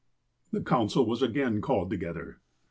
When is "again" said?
1.21-1.61